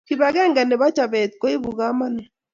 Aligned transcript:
Kibakeng 0.07 0.55
nebo 0.69 0.85
chabet 0.95 1.31
koibu 1.41 1.69
kamanut 1.79 2.29